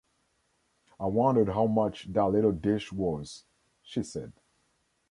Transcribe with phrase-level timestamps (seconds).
[0.99, 3.45] “I wondered how much that little dish was,”
[3.83, 4.33] she said.